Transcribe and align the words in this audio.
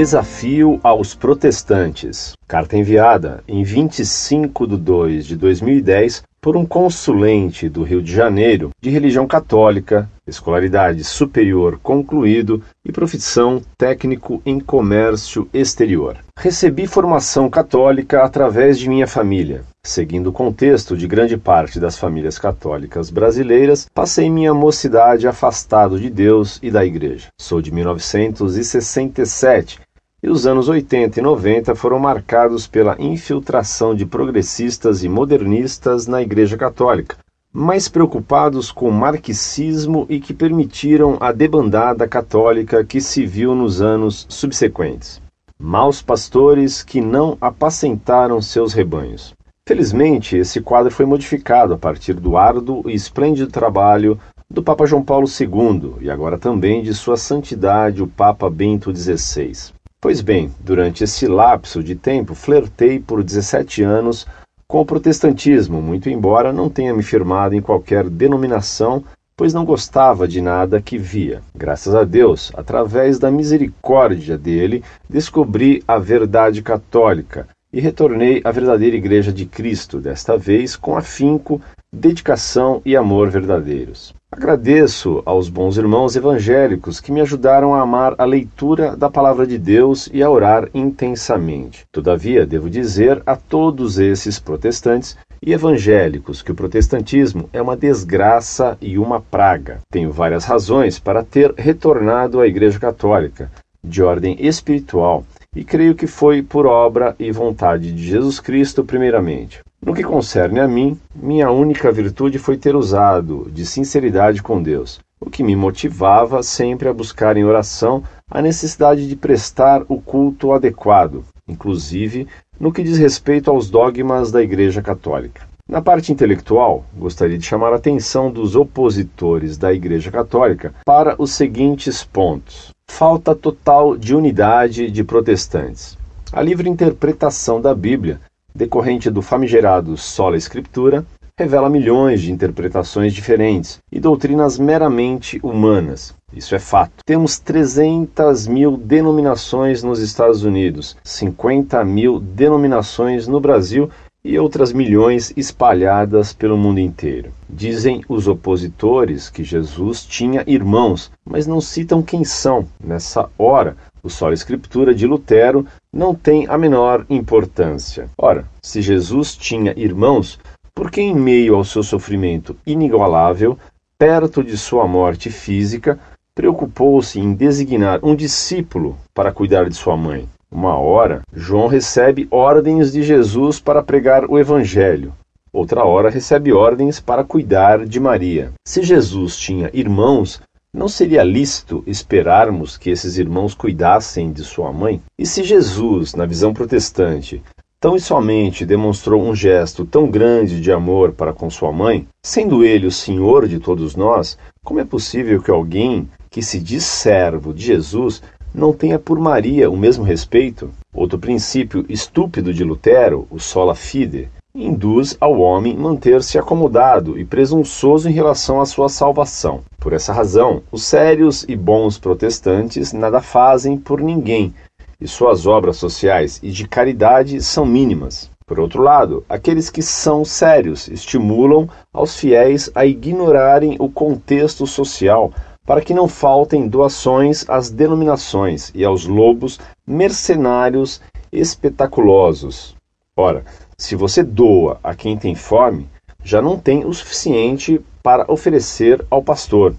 Desafio 0.00 0.80
aos 0.82 1.14
protestantes. 1.14 2.32
Carta 2.48 2.74
enviada 2.74 3.44
em 3.46 3.62
25 3.62 4.66
de 4.66 4.78
2 4.78 5.26
de 5.26 5.36
2010 5.36 6.22
por 6.40 6.56
um 6.56 6.64
consulente 6.64 7.68
do 7.68 7.82
Rio 7.82 8.00
de 8.00 8.10
Janeiro 8.10 8.70
de 8.80 8.88
religião 8.88 9.26
católica, 9.26 10.08
escolaridade 10.26 11.04
superior 11.04 11.78
concluído 11.82 12.62
e 12.82 12.90
profissão 12.90 13.60
técnico 13.76 14.40
em 14.46 14.58
comércio 14.58 15.46
exterior. 15.52 16.16
Recebi 16.34 16.86
formação 16.86 17.50
católica 17.50 18.24
através 18.24 18.78
de 18.78 18.88
minha 18.88 19.06
família. 19.06 19.64
Seguindo 19.84 20.28
o 20.28 20.32
contexto 20.32 20.96
de 20.96 21.06
grande 21.06 21.36
parte 21.36 21.78
das 21.78 21.98
famílias 21.98 22.38
católicas 22.38 23.10
brasileiras, 23.10 23.86
passei 23.94 24.30
minha 24.30 24.54
mocidade 24.54 25.28
afastado 25.28 26.00
de 26.00 26.08
Deus 26.08 26.58
e 26.62 26.70
da 26.70 26.86
Igreja. 26.86 27.28
Sou 27.38 27.60
de 27.60 27.70
1967 27.70 29.78
e 30.22 30.28
os 30.28 30.46
anos 30.46 30.68
80 30.68 31.18
e 31.18 31.22
90 31.22 31.74
foram 31.74 31.98
marcados 31.98 32.66
pela 32.66 32.96
infiltração 32.98 33.94
de 33.94 34.04
progressistas 34.04 35.02
e 35.02 35.08
modernistas 35.08 36.06
na 36.06 36.20
Igreja 36.20 36.56
Católica, 36.56 37.16
mais 37.52 37.88
preocupados 37.88 38.70
com 38.70 38.88
o 38.88 38.92
marxismo 38.92 40.06
e 40.08 40.20
que 40.20 40.34
permitiram 40.34 41.16
a 41.20 41.32
debandada 41.32 42.06
católica 42.06 42.84
que 42.84 43.00
se 43.00 43.24
viu 43.24 43.54
nos 43.54 43.80
anos 43.80 44.26
subsequentes. 44.28 45.20
Maus 45.58 46.00
pastores 46.00 46.82
que 46.82 47.00
não 47.00 47.36
apacentaram 47.40 48.40
seus 48.40 48.72
rebanhos. 48.72 49.34
Felizmente, 49.66 50.36
esse 50.36 50.60
quadro 50.60 50.90
foi 50.90 51.06
modificado 51.06 51.74
a 51.74 51.78
partir 51.78 52.14
do 52.14 52.36
árduo 52.36 52.82
e 52.86 52.94
esplêndido 52.94 53.50
trabalho 53.50 54.18
do 54.50 54.62
Papa 54.62 54.84
João 54.84 55.02
Paulo 55.02 55.28
II 55.28 55.94
e 56.00 56.10
agora 56.10 56.38
também 56.38 56.82
de 56.82 56.92
Sua 56.92 57.16
Santidade 57.16 58.02
o 58.02 58.06
Papa 58.06 58.50
Bento 58.50 58.94
XVI. 58.94 59.72
Pois 60.02 60.22
bem, 60.22 60.50
durante 60.58 61.04
esse 61.04 61.26
lapso 61.26 61.82
de 61.82 61.94
tempo, 61.94 62.34
flertei 62.34 62.98
por 62.98 63.22
17 63.22 63.82
anos 63.82 64.26
com 64.66 64.80
o 64.80 64.86
protestantismo, 64.86 65.82
muito 65.82 66.08
embora 66.08 66.54
não 66.54 66.70
tenha 66.70 66.94
me 66.94 67.02
firmado 67.02 67.54
em 67.54 67.60
qualquer 67.60 68.08
denominação, 68.08 69.04
pois 69.36 69.52
não 69.52 69.62
gostava 69.62 70.26
de 70.26 70.40
nada 70.40 70.80
que 70.80 70.96
via. 70.96 71.42
Graças 71.54 71.94
a 71.94 72.02
Deus, 72.02 72.50
através 72.54 73.18
da 73.18 73.30
misericórdia 73.30 74.38
dele, 74.38 74.82
descobri 75.06 75.84
a 75.86 75.98
verdade 75.98 76.62
católica 76.62 77.46
e 77.72 77.80
retornei 77.80 78.40
à 78.44 78.50
verdadeira 78.50 78.96
Igreja 78.96 79.32
de 79.32 79.46
Cristo, 79.46 79.98
desta 79.98 80.36
vez 80.36 80.76
com 80.76 80.96
afinco, 80.96 81.60
dedicação 81.92 82.80
e 82.84 82.96
amor 82.96 83.30
verdadeiros. 83.30 84.14
Agradeço 84.32 85.22
aos 85.26 85.48
bons 85.48 85.76
irmãos 85.76 86.14
evangélicos 86.14 87.00
que 87.00 87.10
me 87.10 87.20
ajudaram 87.20 87.74
a 87.74 87.80
amar 87.80 88.14
a 88.16 88.24
leitura 88.24 88.96
da 88.96 89.10
palavra 89.10 89.44
de 89.44 89.58
Deus 89.58 90.08
e 90.12 90.22
a 90.22 90.30
orar 90.30 90.68
intensamente. 90.72 91.84
Todavia, 91.90 92.46
devo 92.46 92.70
dizer 92.70 93.20
a 93.26 93.34
todos 93.34 93.98
esses 93.98 94.38
protestantes 94.38 95.16
e 95.44 95.52
evangélicos 95.52 96.42
que 96.42 96.52
o 96.52 96.54
protestantismo 96.54 97.48
é 97.52 97.60
uma 97.60 97.76
desgraça 97.76 98.78
e 98.80 98.98
uma 98.98 99.20
praga. 99.20 99.78
Tenho 99.90 100.12
várias 100.12 100.44
razões 100.44 100.98
para 100.98 101.24
ter 101.24 101.52
retornado 101.56 102.40
à 102.40 102.46
Igreja 102.46 102.78
Católica, 102.78 103.50
de 103.82 104.02
ordem 104.02 104.36
espiritual, 104.38 105.24
e 105.54 105.64
creio 105.64 105.94
que 105.94 106.06
foi 106.06 106.42
por 106.42 106.66
obra 106.66 107.14
e 107.18 107.32
vontade 107.32 107.92
de 107.92 108.06
Jesus 108.06 108.38
Cristo, 108.38 108.84
primeiramente. 108.84 109.60
No 109.84 109.94
que 109.94 110.02
concerne 110.02 110.60
a 110.60 110.68
mim, 110.68 110.98
minha 111.14 111.50
única 111.50 111.90
virtude 111.90 112.38
foi 112.38 112.56
ter 112.56 112.76
usado 112.76 113.50
de 113.50 113.66
sinceridade 113.66 114.42
com 114.42 114.62
Deus, 114.62 115.00
o 115.20 115.28
que 115.28 115.42
me 115.42 115.56
motivava 115.56 116.42
sempre 116.42 116.88
a 116.88 116.92
buscar 116.92 117.36
em 117.36 117.44
oração 117.44 118.02
a 118.30 118.40
necessidade 118.40 119.08
de 119.08 119.16
prestar 119.16 119.82
o 119.88 120.00
culto 120.00 120.52
adequado, 120.52 121.24
inclusive 121.48 122.28
no 122.58 122.72
que 122.72 122.82
diz 122.82 122.98
respeito 122.98 123.50
aos 123.50 123.68
dogmas 123.68 124.30
da 124.30 124.42
Igreja 124.42 124.82
Católica. 124.82 125.48
Na 125.66 125.80
parte 125.80 126.12
intelectual, 126.12 126.84
gostaria 126.96 127.38
de 127.38 127.46
chamar 127.46 127.72
a 127.72 127.76
atenção 127.76 128.30
dos 128.30 128.56
opositores 128.56 129.56
da 129.56 129.72
Igreja 129.72 130.10
Católica 130.10 130.74
para 130.84 131.14
os 131.16 131.30
seguintes 131.30 132.04
pontos: 132.04 132.70
falta 132.90 133.34
total 133.34 133.96
de 133.96 134.14
unidade 134.14 134.90
de 134.90 135.04
protestantes. 135.04 135.96
A 136.32 136.42
livre 136.42 136.68
interpretação 136.68 137.60
da 137.60 137.74
Bíblia 137.74 138.20
decorrente 138.54 139.10
do 139.10 139.22
famigerado 139.22 139.96
sola 139.96 140.36
escritura, 140.36 141.04
revela 141.36 141.70
milhões 141.70 142.20
de 142.20 142.30
interpretações 142.30 143.14
diferentes 143.14 143.78
e 143.90 143.98
doutrinas 143.98 144.58
meramente 144.58 145.40
humanas. 145.42 146.14
Isso 146.32 146.54
é 146.54 146.58
fato. 146.58 146.92
Temos 147.04 147.38
300 147.38 148.46
mil 148.46 148.76
denominações 148.76 149.82
nos 149.82 150.00
Estados 150.00 150.44
Unidos, 150.44 150.96
50 151.02 151.82
mil 151.84 152.20
denominações 152.20 153.26
no 153.26 153.40
Brasil 153.40 153.90
e 154.22 154.38
outras 154.38 154.72
milhões 154.72 155.32
espalhadas 155.36 156.32
pelo 156.32 156.56
mundo 156.56 156.78
inteiro. 156.78 157.32
Dizem 157.48 158.04
os 158.08 158.28
opositores 158.28 159.30
que 159.30 159.42
Jesus 159.42 160.04
tinha 160.04 160.44
irmãos, 160.46 161.10
mas 161.24 161.46
não 161.46 161.60
citam 161.60 162.02
quem 162.02 162.24
são. 162.24 162.66
Nessa 162.82 163.28
hora, 163.38 163.76
o 164.02 164.10
Sola 164.10 164.34
Escritura 164.34 164.94
de 164.94 165.06
Lutero 165.06 165.66
não 165.92 166.14
tem 166.14 166.46
a 166.48 166.56
menor 166.58 167.04
importância. 167.08 168.08
Ora, 168.16 168.46
se 168.62 168.82
Jesus 168.82 169.36
tinha 169.36 169.72
irmãos, 169.76 170.38
por 170.74 170.90
que 170.90 171.00
em 171.00 171.14
meio 171.14 171.56
ao 171.56 171.64
seu 171.64 171.82
sofrimento 171.82 172.56
inigualável, 172.66 173.58
perto 173.98 174.42
de 174.42 174.56
sua 174.56 174.86
morte 174.86 175.30
física, 175.30 175.98
preocupou-se 176.34 177.18
em 177.18 177.34
designar 177.34 178.00
um 178.02 178.14
discípulo 178.14 178.96
para 179.14 179.32
cuidar 179.32 179.68
de 179.68 179.76
sua 179.76 179.96
mãe? 179.96 180.28
Uma 180.52 180.76
hora, 180.76 181.22
João 181.32 181.68
recebe 181.68 182.26
ordens 182.28 182.90
de 182.90 183.04
Jesus 183.04 183.60
para 183.60 183.84
pregar 183.84 184.24
o 184.24 184.36
Evangelho. 184.36 185.12
Outra 185.52 185.84
hora, 185.84 186.10
recebe 186.10 186.52
ordens 186.52 186.98
para 186.98 187.22
cuidar 187.22 187.86
de 187.86 188.00
Maria. 188.00 188.52
Se 188.66 188.82
Jesus 188.82 189.36
tinha 189.36 189.70
irmãos, 189.72 190.40
não 190.74 190.88
seria 190.88 191.22
lícito 191.22 191.84
esperarmos 191.86 192.76
que 192.76 192.90
esses 192.90 193.16
irmãos 193.16 193.54
cuidassem 193.54 194.32
de 194.32 194.42
sua 194.42 194.72
mãe? 194.72 195.00
E 195.16 195.24
se 195.24 195.44
Jesus, 195.44 196.14
na 196.14 196.26
visão 196.26 196.52
protestante, 196.52 197.40
tão 197.80 197.94
e 197.94 198.00
somente 198.00 198.66
demonstrou 198.66 199.22
um 199.22 199.34
gesto 199.34 199.84
tão 199.84 200.10
grande 200.10 200.60
de 200.60 200.70
amor 200.70 201.12
para 201.12 201.32
com 201.32 201.48
sua 201.48 201.72
mãe, 201.72 202.06
sendo 202.22 202.64
ele 202.64 202.86
o 202.86 202.92
Senhor 202.92 203.46
de 203.48 203.58
todos 203.58 203.94
nós, 203.96 204.36
como 204.64 204.80
é 204.80 204.84
possível 204.84 205.40
que 205.40 205.50
alguém 205.50 206.08
que 206.28 206.42
se 206.42 206.60
diz 206.60 206.84
servo 206.84 207.52
de 207.52 207.64
Jesus 207.64 208.22
não 208.54 208.72
tenha 208.72 208.98
por 208.98 209.18
Maria 209.18 209.70
o 209.70 209.76
mesmo 209.76 210.04
respeito? 210.04 210.70
Outro 210.92 211.18
princípio 211.18 211.84
estúpido 211.88 212.52
de 212.52 212.64
Lutero, 212.64 213.26
o 213.30 213.38
sola 213.38 213.74
fide, 213.74 214.28
induz 214.54 215.16
ao 215.20 215.38
homem 215.38 215.76
manter-se 215.76 216.36
acomodado 216.36 217.18
e 217.18 217.24
presunçoso 217.24 218.08
em 218.08 218.12
relação 218.12 218.60
à 218.60 218.66
sua 218.66 218.88
salvação. 218.88 219.60
Por 219.78 219.92
essa 219.92 220.12
razão, 220.12 220.62
os 220.72 220.82
sérios 220.84 221.44
e 221.48 221.54
bons 221.54 221.98
protestantes 221.98 222.92
nada 222.92 223.20
fazem 223.20 223.76
por 223.76 224.00
ninguém, 224.00 224.52
e 225.00 225.06
suas 225.06 225.46
obras 225.46 225.76
sociais 225.76 226.40
e 226.42 226.50
de 226.50 226.66
caridade 226.66 227.40
são 227.40 227.64
mínimas. 227.64 228.28
Por 228.44 228.58
outro 228.58 228.82
lado, 228.82 229.24
aqueles 229.28 229.70
que 229.70 229.80
são 229.80 230.24
sérios 230.24 230.88
estimulam 230.88 231.68
aos 231.92 232.16
fiéis 232.16 232.68
a 232.74 232.84
ignorarem 232.84 233.76
o 233.78 233.88
contexto 233.88 234.66
social 234.66 235.32
para 235.70 235.82
que 235.82 235.94
não 235.94 236.08
faltem 236.08 236.66
doações 236.66 237.48
às 237.48 237.70
denominações 237.70 238.72
e 238.74 238.84
aos 238.84 239.06
lobos 239.06 239.60
mercenários 239.86 241.00
espetaculosos. 241.30 242.74
Ora, 243.16 243.44
se 243.78 243.94
você 243.94 244.20
doa 244.24 244.80
a 244.82 244.96
quem 244.96 245.16
tem 245.16 245.36
fome, 245.36 245.88
já 246.24 246.42
não 246.42 246.58
tem 246.58 246.84
o 246.84 246.92
suficiente 246.92 247.80
para 248.02 248.24
oferecer 248.26 249.06
ao 249.08 249.22
pastor. 249.22 249.72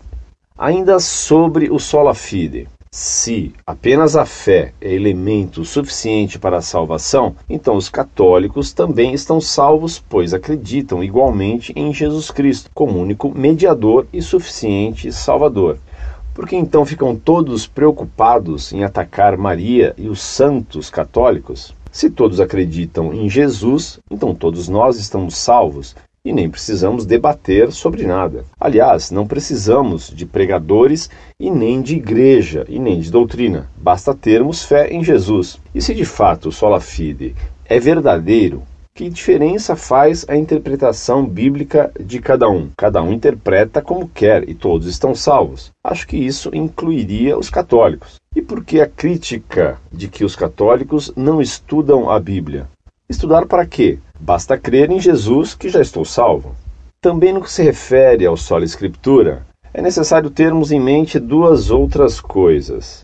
Ainda 0.58 0.98
sobre 0.98 1.70
o 1.70 1.78
sola 1.78 2.16
fide. 2.16 2.70
Se 2.94 3.54
apenas 3.66 4.18
a 4.18 4.26
fé 4.26 4.74
é 4.82 4.94
elemento 4.94 5.64
suficiente 5.64 6.38
para 6.38 6.58
a 6.58 6.62
salvação, 6.62 7.38
então 7.50 7.78
os 7.78 7.88
católicos 7.88 8.74
também 8.74 9.14
estão 9.14 9.40
salvos, 9.40 10.04
pois 10.10 10.34
acreditam 10.34 11.02
igualmente 11.02 11.72
em 11.74 11.94
Jesus 11.94 12.30
Cristo 12.30 12.70
como 12.74 13.00
único 13.00 13.30
mediador 13.30 14.08
e 14.12 14.22
suficiente 14.22 15.10
Salvador. 15.10 15.78
Por 16.34 16.46
que 16.46 16.58
então 16.58 16.86
ficam 16.86 17.16
todos 17.16 17.66
preocupados 17.66 18.74
em 18.74 18.84
atacar 18.84 19.38
Maria 19.38 19.94
e 19.98 20.10
os 20.10 20.20
santos 20.20 20.90
católicos? 20.90 21.74
Se 21.90 22.10
todos 22.10 22.42
acreditam 22.42 23.14
em 23.14 23.30
Jesus, 23.30 24.00
então 24.12 24.36
todos 24.36 24.68
nós 24.68 25.00
estamos 25.00 25.38
salvos 25.38 25.96
e 26.24 26.32
nem 26.32 26.50
precisamos 26.50 27.06
debater 27.06 27.72
sobre 27.72 28.06
nada. 28.06 28.46
Aliás, 28.60 29.10
não 29.10 29.26
precisamos 29.26 30.08
de 30.10 30.26
pregadores 30.26 31.10
e 31.40 31.50
nem 31.50 31.82
de 31.82 31.96
igreja 31.96 32.64
e 32.70 32.78
nem 32.78 33.00
de 33.00 33.12
doutrina. 33.12 33.68
Basta 33.76 34.14
termos 34.14 34.64
fé 34.64 34.88
em 34.90 35.04
Jesus. 35.04 35.60
E 35.74 35.82
se 35.82 35.96
de 35.96 36.06
fato 36.06 36.50
o 36.50 36.52
sola 36.52 36.80
fide 36.80 37.36
é 37.66 37.80
verdadeiro, 37.80 38.62
Que 38.94 39.10
diferença 39.10 39.74
faz 39.74 40.26
a 40.28 40.36
interpretação 40.36 41.26
bíblica 41.26 41.90
de 41.98 42.20
cada 42.20 42.50
um? 42.50 42.70
Cada 42.76 43.02
um 43.02 43.14
interpreta 43.14 43.82
como 43.82 44.10
quer 44.10 44.48
e 44.50 44.54
todos 44.54 44.86
estão 44.86 45.16
salvos. 45.16 45.72
Acho 45.82 46.06
que 46.06 46.18
isso 46.18 46.52
incluiria 46.54 47.38
os 47.38 47.50
católicos. 47.50 48.18
E 48.36 48.42
por 48.42 48.66
que 48.66 48.82
a 48.82 48.88
crítica 48.88 49.80
de 49.92 50.10
que 50.10 50.26
os 50.26 50.36
católicos 50.36 51.12
não 51.16 51.42
estudam 51.42 52.10
a 52.10 52.20
Bíblia? 52.20 52.68
Estudar 53.10 53.46
para 53.46 53.66
quê? 53.66 53.98
Basta 54.24 54.56
crer 54.56 54.92
em 54.92 55.00
Jesus 55.00 55.56
que 55.56 55.68
já 55.68 55.82
estou 55.82 56.06
salvo. 56.06 56.56
Também 57.02 57.34
no 57.34 57.42
que 57.42 57.52
se 57.52 57.64
refere 57.64 58.24
ao 58.24 58.38
Sola 58.38 58.64
Escritura, 58.64 59.48
é 59.74 59.82
necessário 59.82 60.30
termos 60.30 60.72
em 60.72 60.80
mente 60.80 61.20
duas 61.20 61.72
outras 61.72 62.22
coisas. 62.22 63.04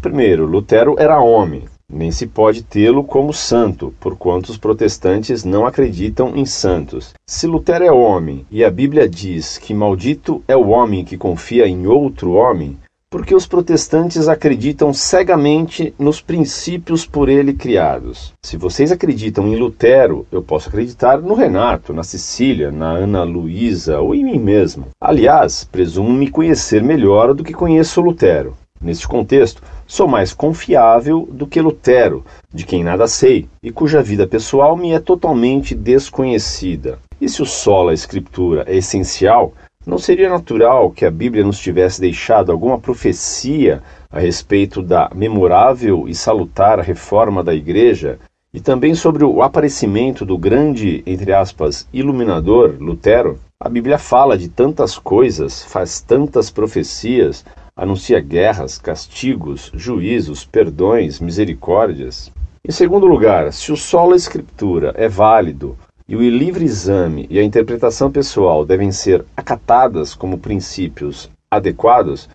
Primeiro, 0.00 0.46
Lutero 0.46 0.96
era 0.98 1.20
homem, 1.20 1.64
nem 1.92 2.10
se 2.10 2.26
pode 2.26 2.62
tê-lo 2.62 3.04
como 3.04 3.34
santo, 3.34 3.92
porquanto 4.00 4.48
os 4.48 4.56
protestantes 4.56 5.44
não 5.44 5.66
acreditam 5.66 6.34
em 6.34 6.46
santos. 6.46 7.12
Se 7.28 7.46
Lutero 7.46 7.84
é 7.84 7.92
homem 7.92 8.46
e 8.50 8.64
a 8.64 8.70
Bíblia 8.70 9.06
diz 9.06 9.58
que 9.58 9.74
maldito 9.74 10.42
é 10.48 10.56
o 10.56 10.68
homem 10.68 11.04
que 11.04 11.18
confia 11.18 11.68
em 11.68 11.86
outro 11.86 12.32
homem, 12.32 12.78
porque 13.08 13.34
os 13.34 13.46
protestantes 13.46 14.26
acreditam 14.28 14.92
cegamente 14.92 15.94
nos 15.98 16.20
princípios 16.20 17.06
por 17.06 17.28
ele 17.28 17.52
criados. 17.52 18.32
Se 18.42 18.56
vocês 18.56 18.90
acreditam 18.90 19.46
em 19.46 19.56
Lutero, 19.56 20.26
eu 20.30 20.42
posso 20.42 20.68
acreditar 20.68 21.20
no 21.20 21.34
Renato, 21.34 21.92
na 21.92 22.02
Cecília, 22.02 22.72
na 22.72 22.90
Ana 22.90 23.22
Luísa 23.22 24.00
ou 24.00 24.14
em 24.14 24.24
mim 24.24 24.38
mesmo. 24.38 24.88
Aliás, 25.00 25.64
presumo 25.64 26.12
me 26.12 26.28
conhecer 26.28 26.82
melhor 26.82 27.32
do 27.32 27.44
que 27.44 27.54
conheço 27.54 28.00
Lutero. 28.00 28.56
Neste 28.80 29.08
contexto, 29.08 29.62
sou 29.86 30.06
mais 30.06 30.32
confiável 30.32 31.26
do 31.30 31.46
que 31.46 31.60
Lutero, 31.60 32.24
de 32.52 32.66
quem 32.66 32.84
nada 32.84 33.06
sei 33.06 33.48
e 33.62 33.70
cuja 33.70 34.02
vida 34.02 34.26
pessoal 34.26 34.76
me 34.76 34.92
é 34.92 35.00
totalmente 35.00 35.74
desconhecida. 35.74 36.98
E 37.18 37.28
se 37.28 37.40
o 37.40 37.46
solo, 37.46 37.88
a 37.88 37.94
escritura, 37.94 38.64
é 38.66 38.76
essencial, 38.76 39.54
não 39.86 39.98
seria 39.98 40.28
natural 40.28 40.90
que 40.90 41.06
a 41.06 41.10
Bíblia 41.10 41.44
nos 41.44 41.60
tivesse 41.60 42.00
deixado 42.00 42.50
alguma 42.50 42.76
profecia 42.76 43.80
a 44.10 44.18
respeito 44.18 44.82
da 44.82 45.08
memorável 45.14 46.08
e 46.08 46.14
salutar 46.14 46.80
reforma 46.80 47.44
da 47.44 47.54
Igreja 47.54 48.18
e 48.52 48.58
também 48.60 48.96
sobre 48.96 49.22
o 49.22 49.42
aparecimento 49.42 50.24
do 50.24 50.36
grande, 50.36 51.04
entre 51.06 51.32
aspas, 51.32 51.86
iluminador 51.92 52.74
Lutero? 52.80 53.38
A 53.62 53.68
Bíblia 53.68 53.96
fala 53.96 54.36
de 54.36 54.48
tantas 54.48 54.98
coisas, 54.98 55.62
faz 55.62 56.00
tantas 56.00 56.50
profecias, 56.50 57.44
anuncia 57.76 58.18
guerras, 58.18 58.78
castigos, 58.78 59.70
juízos, 59.72 60.44
perdões, 60.44 61.20
misericórdias. 61.20 62.32
Em 62.68 62.72
segundo 62.72 63.06
lugar, 63.06 63.52
se 63.52 63.70
o 63.70 63.76
solo 63.76 64.16
escritura 64.16 64.92
é 64.96 65.08
válido 65.08 65.76
e 66.08 66.14
o 66.14 66.20
livre 66.20 66.64
exame 66.64 67.26
e 67.28 67.38
a 67.38 67.42
interpretação 67.42 68.10
pessoal 68.10 68.64
devem 68.64 68.92
ser 68.92 69.24
acatadas 69.36 70.14
como 70.14 70.38
princípios 70.38 71.28
adequados, 71.50 72.28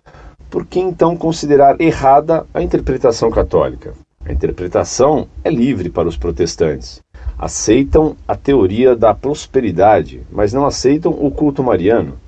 por 0.50 0.66
que 0.66 0.78
então 0.78 1.16
considerar 1.16 1.80
errada 1.80 2.46
a 2.52 2.62
interpretação 2.62 3.30
católica? 3.30 3.94
A 4.24 4.32
interpretação 4.32 5.26
é 5.42 5.48
livre 5.50 5.88
para 5.88 6.06
os 6.06 6.16
protestantes. 6.16 7.00
Aceitam 7.38 8.14
a 8.28 8.36
teoria 8.36 8.94
da 8.94 9.14
prosperidade, 9.14 10.20
mas 10.30 10.52
não 10.52 10.66
aceitam 10.66 11.10
o 11.10 11.30
culto 11.30 11.62
mariano. 11.62 12.18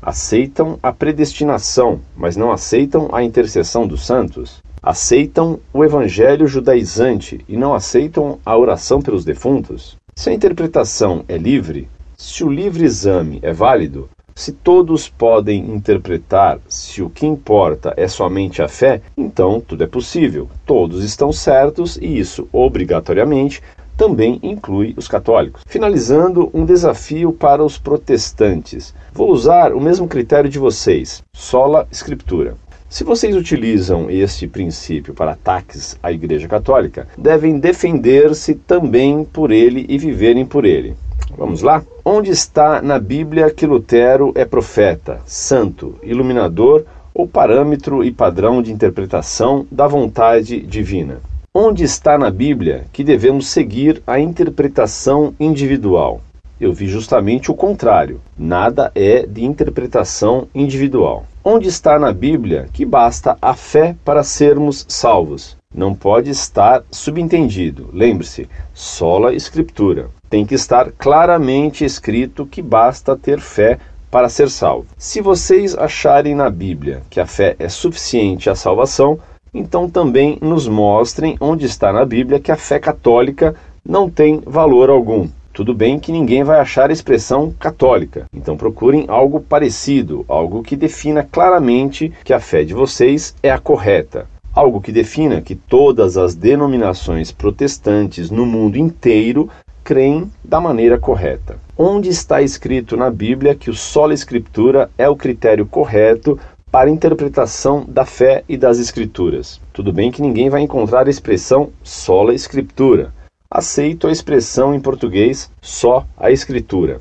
Aceitam 0.00 0.78
a 0.82 0.92
predestinação, 0.92 2.00
mas 2.16 2.36
não 2.36 2.52
aceitam 2.52 3.08
a 3.12 3.22
intercessão 3.22 3.86
dos 3.86 4.06
santos. 4.06 4.62
Aceitam 4.80 5.58
o 5.72 5.84
evangelho 5.84 6.46
judaizante 6.46 7.44
e 7.48 7.56
não 7.56 7.74
aceitam 7.74 8.38
a 8.44 8.56
oração 8.56 9.02
pelos 9.02 9.24
defuntos. 9.24 9.96
Se 10.16 10.30
a 10.30 10.32
interpretação 10.32 11.24
é 11.28 11.36
livre, 11.36 11.88
se 12.16 12.44
o 12.44 12.48
livre 12.48 12.84
exame 12.84 13.40
é 13.42 13.52
válido, 13.52 14.08
se 14.32 14.52
todos 14.52 15.08
podem 15.08 15.58
interpretar, 15.74 16.60
se 16.68 17.02
o 17.02 17.10
que 17.10 17.26
importa 17.26 17.92
é 17.96 18.06
somente 18.06 18.62
a 18.62 18.68
fé, 18.68 19.02
então 19.16 19.60
tudo 19.60 19.82
é 19.82 19.88
possível. 19.88 20.48
Todos 20.64 21.02
estão 21.04 21.32
certos 21.32 21.96
e 21.96 22.18
isso, 22.18 22.48
obrigatoriamente, 22.52 23.60
também 23.96 24.38
inclui 24.42 24.94
os 24.96 25.08
católicos. 25.08 25.62
Finalizando, 25.66 26.48
um 26.54 26.64
desafio 26.64 27.32
para 27.32 27.64
os 27.64 27.76
protestantes. 27.76 28.94
Vou 29.12 29.30
usar 29.30 29.72
o 29.72 29.80
mesmo 29.80 30.06
critério 30.06 30.48
de 30.48 30.58
vocês: 30.60 31.22
sola 31.32 31.88
escritura. 31.90 32.56
Se 32.94 33.02
vocês 33.02 33.34
utilizam 33.34 34.08
este 34.08 34.46
princípio 34.46 35.14
para 35.14 35.32
ataques 35.32 35.98
à 36.00 36.12
Igreja 36.12 36.46
Católica, 36.46 37.08
devem 37.18 37.58
defender-se 37.58 38.54
também 38.54 39.24
por 39.24 39.50
ele 39.50 39.84
e 39.88 39.98
viverem 39.98 40.46
por 40.46 40.64
ele. 40.64 40.94
Vamos 41.36 41.60
lá? 41.60 41.82
Onde 42.04 42.30
está 42.30 42.80
na 42.80 43.00
Bíblia 43.00 43.50
que 43.50 43.66
Lutero 43.66 44.30
é 44.36 44.44
profeta, 44.44 45.20
santo, 45.26 45.96
iluminador 46.04 46.84
ou 47.12 47.26
parâmetro 47.26 48.04
e 48.04 48.12
padrão 48.12 48.62
de 48.62 48.70
interpretação 48.70 49.66
da 49.72 49.88
vontade 49.88 50.60
divina? 50.60 51.20
Onde 51.52 51.82
está 51.82 52.16
na 52.16 52.30
Bíblia 52.30 52.84
que 52.92 53.02
devemos 53.02 53.48
seguir 53.48 54.04
a 54.06 54.20
interpretação 54.20 55.34
individual? 55.40 56.20
Eu 56.60 56.72
vi 56.72 56.86
justamente 56.86 57.50
o 57.50 57.54
contrário. 57.54 58.20
Nada 58.38 58.92
é 58.94 59.26
de 59.26 59.44
interpretação 59.44 60.46
individual. 60.54 61.24
Onde 61.42 61.68
está 61.68 61.98
na 61.98 62.12
Bíblia 62.12 62.68
que 62.72 62.86
basta 62.86 63.36
a 63.42 63.54
fé 63.54 63.96
para 64.04 64.22
sermos 64.22 64.86
salvos? 64.88 65.56
Não 65.74 65.94
pode 65.94 66.30
estar 66.30 66.84
subentendido. 66.90 67.90
Lembre-se, 67.92 68.48
sola 68.72 69.34
escritura. 69.34 70.08
Tem 70.30 70.46
que 70.46 70.54
estar 70.54 70.92
claramente 70.92 71.84
escrito 71.84 72.46
que 72.46 72.62
basta 72.62 73.16
ter 73.16 73.40
fé 73.40 73.78
para 74.10 74.28
ser 74.28 74.48
salvo. 74.48 74.86
Se 74.96 75.20
vocês 75.20 75.76
acharem 75.76 76.36
na 76.36 76.48
Bíblia 76.48 77.02
que 77.10 77.18
a 77.18 77.26
fé 77.26 77.56
é 77.58 77.68
suficiente 77.68 78.48
à 78.48 78.54
salvação, 78.54 79.18
então 79.52 79.90
também 79.90 80.38
nos 80.40 80.68
mostrem 80.68 81.36
onde 81.40 81.66
está 81.66 81.92
na 81.92 82.04
Bíblia 82.04 82.38
que 82.38 82.52
a 82.52 82.56
fé 82.56 82.78
católica 82.78 83.56
não 83.84 84.08
tem 84.08 84.40
valor 84.46 84.88
algum. 84.88 85.28
Tudo 85.54 85.72
bem 85.72 86.00
que 86.00 86.10
ninguém 86.10 86.42
vai 86.42 86.58
achar 86.58 86.90
a 86.90 86.92
expressão 86.92 87.54
católica, 87.56 88.24
então 88.34 88.56
procurem 88.56 89.04
algo 89.06 89.38
parecido, 89.38 90.24
algo 90.26 90.64
que 90.64 90.74
defina 90.74 91.22
claramente 91.22 92.12
que 92.24 92.32
a 92.32 92.40
fé 92.40 92.64
de 92.64 92.74
vocês 92.74 93.36
é 93.40 93.52
a 93.52 93.58
correta. 93.58 94.26
Algo 94.52 94.80
que 94.80 94.90
defina 94.90 95.40
que 95.40 95.54
todas 95.54 96.16
as 96.16 96.34
denominações 96.34 97.30
protestantes 97.30 98.32
no 98.32 98.44
mundo 98.44 98.76
inteiro 98.76 99.48
creem 99.84 100.28
da 100.42 100.60
maneira 100.60 100.98
correta. 100.98 101.56
Onde 101.78 102.08
está 102.08 102.42
escrito 102.42 102.96
na 102.96 103.08
Bíblia 103.08 103.54
que 103.54 103.70
o 103.70 103.74
sola 103.74 104.12
escritura 104.12 104.90
é 104.98 105.08
o 105.08 105.14
critério 105.14 105.66
correto 105.66 106.36
para 106.68 106.90
a 106.90 106.92
interpretação 106.92 107.84
da 107.86 108.04
fé 108.04 108.42
e 108.48 108.56
das 108.56 108.80
escrituras? 108.80 109.60
Tudo 109.72 109.92
bem 109.92 110.10
que 110.10 110.20
ninguém 110.20 110.50
vai 110.50 110.62
encontrar 110.62 111.06
a 111.06 111.10
expressão 111.10 111.70
sola 111.84 112.34
escritura 112.34 113.12
aceito 113.50 114.06
a 114.06 114.12
expressão 114.12 114.74
em 114.74 114.80
português 114.80 115.50
só 115.60 116.06
a 116.16 116.30
Escritura. 116.30 117.00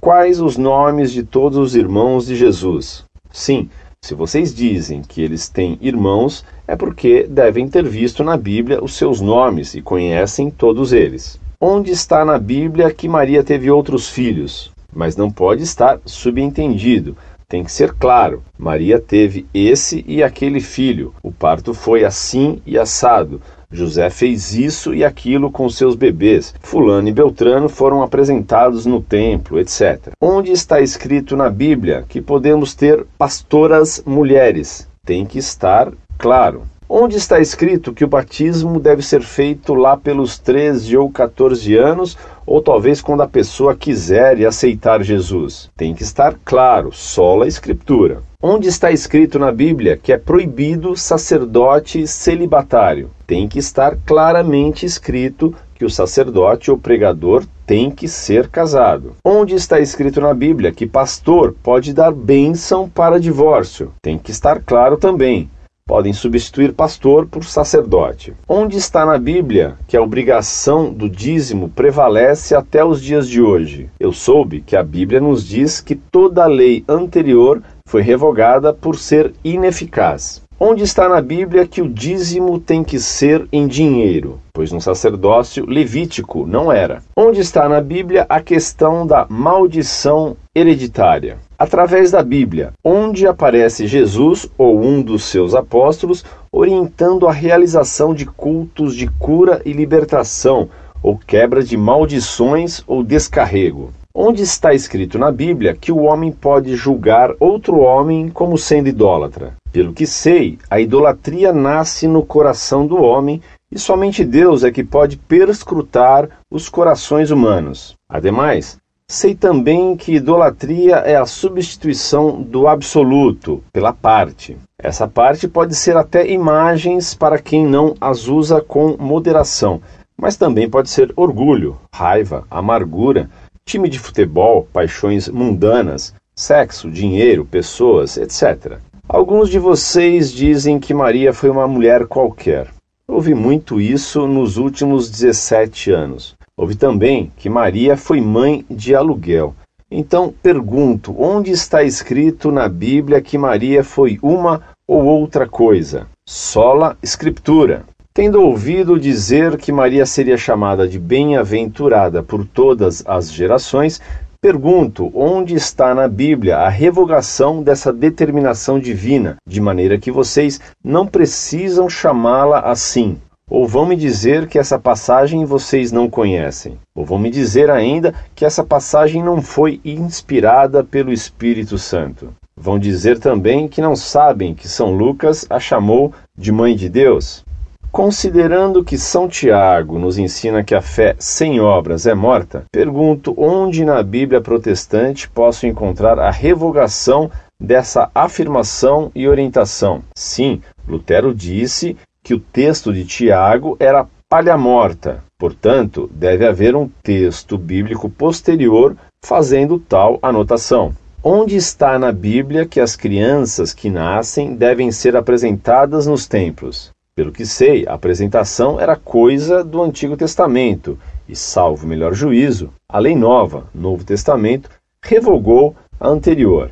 Quais 0.00 0.40
os 0.40 0.56
nomes 0.56 1.12
de 1.12 1.22
todos 1.22 1.58
os 1.58 1.74
irmãos 1.74 2.26
de 2.26 2.34
Jesus? 2.34 3.04
Sim, 3.30 3.68
se 4.02 4.14
vocês 4.14 4.54
dizem 4.54 5.02
que 5.02 5.20
eles 5.20 5.48
têm 5.48 5.76
irmãos, 5.80 6.42
é 6.66 6.74
porque 6.74 7.24
devem 7.24 7.68
ter 7.68 7.86
visto 7.86 8.24
na 8.24 8.36
Bíblia 8.36 8.82
os 8.82 8.94
seus 8.94 9.20
nomes 9.20 9.74
e 9.74 9.82
conhecem 9.82 10.50
todos 10.50 10.92
eles. 10.92 11.38
Onde 11.60 11.90
está 11.90 12.24
na 12.24 12.38
Bíblia 12.38 12.90
que 12.90 13.06
Maria 13.06 13.44
teve 13.44 13.70
outros 13.70 14.08
filhos? 14.08 14.72
Mas 14.90 15.16
não 15.16 15.30
pode 15.30 15.62
estar 15.62 16.00
subentendido. 16.06 17.14
Tem 17.46 17.62
que 17.62 17.70
ser 17.70 17.92
claro. 17.92 18.42
Maria 18.58 18.98
teve 18.98 19.44
esse 19.52 20.02
e 20.08 20.22
aquele 20.22 20.60
filho. 20.60 21.12
O 21.22 21.30
parto 21.30 21.74
foi 21.74 22.02
assim 22.02 22.62
e 22.64 22.78
assado. 22.78 23.42
José 23.72 24.10
fez 24.10 24.54
isso 24.54 24.92
e 24.92 25.04
aquilo 25.04 25.50
com 25.50 25.68
seus 25.68 25.94
bebês. 25.94 26.54
Fulano 26.60 27.08
e 27.08 27.12
Beltrano 27.12 27.68
foram 27.68 28.02
apresentados 28.02 28.84
no 28.84 29.00
templo, 29.00 29.58
etc. 29.58 30.10
Onde 30.20 30.50
está 30.52 30.80
escrito 30.80 31.36
na 31.36 31.48
Bíblia 31.48 32.04
que 32.08 32.20
podemos 32.20 32.74
ter 32.74 33.06
pastoras 33.16 34.02
mulheres? 34.04 34.88
Tem 35.04 35.24
que 35.24 35.38
estar 35.38 35.92
claro. 36.18 36.62
Onde 36.92 37.18
está 37.18 37.38
escrito 37.38 37.92
que 37.92 38.04
o 38.04 38.08
batismo 38.08 38.80
deve 38.80 39.00
ser 39.00 39.22
feito 39.22 39.74
lá 39.74 39.96
pelos 39.96 40.40
13 40.40 40.96
ou 40.96 41.08
14 41.08 41.76
anos, 41.76 42.18
ou 42.44 42.60
talvez 42.60 43.00
quando 43.00 43.20
a 43.20 43.28
pessoa 43.28 43.76
quiser 43.76 44.40
e 44.40 44.44
aceitar 44.44 45.00
Jesus? 45.00 45.70
Tem 45.76 45.94
que 45.94 46.02
estar 46.02 46.34
claro, 46.44 46.90
sola 46.92 47.44
a 47.44 47.48
Escritura. 47.48 48.24
Onde 48.42 48.66
está 48.66 48.90
escrito 48.90 49.38
na 49.38 49.52
Bíblia 49.52 49.96
que 49.96 50.12
é 50.12 50.18
proibido 50.18 50.96
sacerdote 50.96 52.08
celibatário? 52.08 53.10
Tem 53.24 53.46
que 53.46 53.60
estar 53.60 53.96
claramente 54.04 54.84
escrito 54.84 55.54
que 55.76 55.84
o 55.84 55.90
sacerdote 55.90 56.72
ou 56.72 56.76
pregador 56.76 57.44
tem 57.64 57.88
que 57.88 58.08
ser 58.08 58.48
casado. 58.48 59.12
Onde 59.24 59.54
está 59.54 59.78
escrito 59.78 60.20
na 60.20 60.34
Bíblia 60.34 60.72
que 60.72 60.88
pastor 60.88 61.54
pode 61.62 61.94
dar 61.94 62.10
bênção 62.10 62.88
para 62.88 63.20
divórcio? 63.20 63.92
Tem 64.02 64.18
que 64.18 64.32
estar 64.32 64.60
claro 64.60 64.96
também. 64.96 65.48
Podem 65.90 66.12
substituir 66.12 66.72
pastor 66.72 67.26
por 67.26 67.42
sacerdote. 67.42 68.32
Onde 68.48 68.76
está 68.76 69.04
na 69.04 69.18
Bíblia 69.18 69.74
que 69.88 69.96
a 69.96 70.00
obrigação 70.00 70.92
do 70.92 71.10
dízimo 71.10 71.68
prevalece 71.68 72.54
até 72.54 72.84
os 72.84 73.02
dias 73.02 73.28
de 73.28 73.42
hoje? 73.42 73.90
Eu 73.98 74.12
soube 74.12 74.60
que 74.60 74.76
a 74.76 74.84
Bíblia 74.84 75.20
nos 75.20 75.44
diz 75.44 75.80
que 75.80 75.96
toda 75.96 76.44
a 76.44 76.46
lei 76.46 76.84
anterior 76.88 77.60
foi 77.84 78.02
revogada 78.02 78.72
por 78.72 78.94
ser 78.94 79.32
ineficaz. 79.42 80.40
Onde 80.60 80.84
está 80.84 81.08
na 81.08 81.20
Bíblia 81.20 81.66
que 81.66 81.82
o 81.82 81.88
dízimo 81.88 82.60
tem 82.60 82.84
que 82.84 83.00
ser 83.00 83.48
em 83.50 83.66
dinheiro? 83.66 84.38
Pois 84.52 84.70
no 84.70 84.80
sacerdócio 84.80 85.66
levítico 85.68 86.46
não 86.46 86.70
era. 86.70 87.02
Onde 87.16 87.40
está 87.40 87.68
na 87.68 87.80
Bíblia 87.80 88.26
a 88.28 88.40
questão 88.40 89.04
da 89.04 89.26
maldição 89.28 90.36
hereditária? 90.54 91.38
Através 91.60 92.10
da 92.10 92.22
Bíblia, 92.22 92.72
onde 92.82 93.26
aparece 93.26 93.86
Jesus 93.86 94.50
ou 94.56 94.82
um 94.82 95.02
dos 95.02 95.24
seus 95.24 95.54
apóstolos 95.54 96.24
orientando 96.50 97.28
a 97.28 97.32
realização 97.32 98.14
de 98.14 98.24
cultos 98.24 98.96
de 98.96 99.06
cura 99.06 99.60
e 99.62 99.70
libertação, 99.74 100.70
ou 101.02 101.18
quebra 101.18 101.62
de 101.62 101.76
maldições 101.76 102.82
ou 102.86 103.04
descarrego. 103.04 103.90
Onde 104.14 104.42
está 104.42 104.72
escrito 104.72 105.18
na 105.18 105.30
Bíblia 105.30 105.76
que 105.78 105.92
o 105.92 105.98
homem 106.04 106.32
pode 106.32 106.74
julgar 106.76 107.34
outro 107.38 107.80
homem 107.80 108.30
como 108.30 108.56
sendo 108.56 108.88
idólatra? 108.88 109.52
Pelo 109.70 109.92
que 109.92 110.06
sei, 110.06 110.58
a 110.70 110.80
idolatria 110.80 111.52
nasce 111.52 112.08
no 112.08 112.24
coração 112.24 112.86
do 112.86 113.02
homem 113.02 113.42
e 113.70 113.78
somente 113.78 114.24
Deus 114.24 114.64
é 114.64 114.70
que 114.70 114.82
pode 114.82 115.18
perscrutar 115.18 116.26
os 116.50 116.70
corações 116.70 117.30
humanos. 117.30 117.94
Ademais, 118.08 118.79
sei 119.10 119.34
também 119.34 119.96
que 119.96 120.14
idolatria 120.14 120.98
é 120.98 121.16
a 121.16 121.26
substituição 121.26 122.40
do 122.40 122.68
absoluto 122.68 123.60
pela 123.72 123.92
parte. 123.92 124.56
Essa 124.78 125.08
parte 125.08 125.48
pode 125.48 125.74
ser 125.74 125.96
até 125.96 126.30
imagens 126.30 127.12
para 127.12 127.40
quem 127.40 127.66
não 127.66 127.96
as 128.00 128.28
usa 128.28 128.60
com 128.60 128.96
moderação, 128.96 129.82
mas 130.16 130.36
também 130.36 130.70
pode 130.70 130.90
ser 130.90 131.12
orgulho, 131.16 131.76
raiva, 131.92 132.46
amargura, 132.48 133.28
time 133.64 133.88
de 133.88 133.98
futebol, 133.98 134.68
paixões 134.72 135.28
mundanas, 135.28 136.14
sexo, 136.32 136.88
dinheiro, 136.88 137.44
pessoas, 137.44 138.16
etc. 138.16 138.78
Alguns 139.08 139.50
de 139.50 139.58
vocês 139.58 140.32
dizem 140.32 140.78
que 140.78 140.94
Maria 140.94 141.32
foi 141.32 141.50
uma 141.50 141.66
mulher 141.66 142.06
qualquer. 142.06 142.68
Ouvi 143.08 143.34
muito 143.34 143.80
isso 143.80 144.28
nos 144.28 144.56
últimos 144.56 145.10
17 145.10 145.90
anos. 145.90 146.36
Ouvi 146.60 146.74
também 146.74 147.32
que 147.38 147.48
Maria 147.48 147.96
foi 147.96 148.20
mãe 148.20 148.66
de 148.68 148.94
aluguel. 148.94 149.54
Então 149.90 150.30
pergunto: 150.42 151.14
onde 151.18 151.50
está 151.50 151.82
escrito 151.82 152.52
na 152.52 152.68
Bíblia 152.68 153.22
que 153.22 153.38
Maria 153.38 153.82
foi 153.82 154.18
uma 154.22 154.60
ou 154.86 155.02
outra 155.06 155.48
coisa? 155.48 156.06
Sola 156.28 156.98
Escritura. 157.02 157.84
Tendo 158.12 158.42
ouvido 158.42 159.00
dizer 159.00 159.56
que 159.56 159.72
Maria 159.72 160.04
seria 160.04 160.36
chamada 160.36 160.86
de 160.86 160.98
bem-aventurada 160.98 162.22
por 162.22 162.44
todas 162.44 163.02
as 163.06 163.32
gerações, 163.32 163.98
Pergunto: 164.42 165.10
onde 165.14 165.54
está 165.54 165.94
na 165.94 166.08
Bíblia 166.08 166.58
a 166.58 166.68
revogação 166.70 167.62
dessa 167.62 167.92
determinação 167.92 168.78
divina, 168.78 169.36
de 169.46 169.60
maneira 169.60 169.98
que 169.98 170.10
vocês 170.10 170.58
não 170.82 171.06
precisam 171.06 171.90
chamá-la 171.90 172.60
assim? 172.60 173.18
Ou 173.50 173.66
vão 173.66 173.84
me 173.84 173.96
dizer 173.96 174.46
que 174.46 174.60
essa 174.60 174.78
passagem 174.78 175.44
vocês 175.44 175.90
não 175.90 176.08
conhecem? 176.08 176.78
Ou 176.94 177.04
vão 177.04 177.18
me 177.18 177.28
dizer 177.28 177.68
ainda 177.68 178.14
que 178.32 178.44
essa 178.44 178.62
passagem 178.62 179.24
não 179.24 179.42
foi 179.42 179.80
inspirada 179.84 180.84
pelo 180.84 181.12
Espírito 181.12 181.76
Santo? 181.76 182.32
Vão 182.56 182.78
dizer 182.78 183.18
também 183.18 183.66
que 183.66 183.80
não 183.80 183.96
sabem 183.96 184.54
que 184.54 184.68
São 184.68 184.94
Lucas 184.94 185.46
a 185.50 185.58
chamou 185.58 186.12
de 186.38 186.52
Mãe 186.52 186.76
de 186.76 186.88
Deus? 186.88 187.44
Considerando 187.90 188.84
que 188.84 188.96
São 188.96 189.26
Tiago 189.26 189.98
nos 189.98 190.16
ensina 190.16 190.62
que 190.62 190.76
a 190.76 190.80
fé 190.80 191.16
sem 191.18 191.60
obras 191.60 192.06
é 192.06 192.14
morta, 192.14 192.62
pergunto 192.70 193.34
onde 193.36 193.84
na 193.84 194.00
Bíblia 194.00 194.40
protestante 194.40 195.28
posso 195.28 195.66
encontrar 195.66 196.20
a 196.20 196.30
revogação 196.30 197.28
dessa 197.60 198.08
afirmação 198.14 199.10
e 199.12 199.26
orientação. 199.26 200.02
Sim, 200.14 200.62
Lutero 200.86 201.34
disse 201.34 201.96
que 202.22 202.34
o 202.34 202.40
texto 202.40 202.92
de 202.92 203.04
Tiago 203.04 203.76
era 203.78 204.06
palha 204.28 204.56
morta, 204.56 205.24
portanto, 205.38 206.08
deve 206.12 206.46
haver 206.46 206.76
um 206.76 206.88
texto 207.02 207.58
bíblico 207.58 208.08
posterior 208.08 208.96
fazendo 209.24 209.78
tal 209.78 210.18
anotação. 210.22 210.94
Onde 211.22 211.56
está 211.56 211.98
na 211.98 212.12
Bíblia 212.12 212.64
que 212.64 212.80
as 212.80 212.96
crianças 212.96 213.74
que 213.74 213.90
nascem 213.90 214.54
devem 214.54 214.90
ser 214.90 215.16
apresentadas 215.16 216.06
nos 216.06 216.26
templos? 216.26 216.90
Pelo 217.14 217.32
que 217.32 217.44
sei, 217.44 217.84
a 217.86 217.94
apresentação 217.94 218.80
era 218.80 218.96
coisa 218.96 219.62
do 219.62 219.82
Antigo 219.82 220.16
Testamento 220.16 220.98
e, 221.28 221.36
salvo 221.36 221.86
melhor 221.86 222.14
juízo, 222.14 222.72
a 222.88 222.98
lei 222.98 223.14
nova, 223.14 223.64
Novo 223.74 224.04
Testamento, 224.04 224.70
revogou 225.02 225.76
a 225.98 226.08
anterior. 226.08 226.70